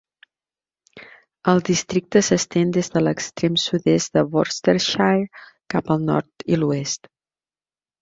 El 1.53 1.61
districte 1.67 2.23
s'estén 2.29 2.73
des 2.79 2.91
de 2.97 3.05
l'extrem 3.09 3.61
sud-est 3.67 4.19
de 4.19 4.27
Worcestershire 4.35 5.47
cap 5.77 5.97
al 5.99 6.07
nord 6.13 6.51
i 6.57 6.63
l'oest. 6.63 7.17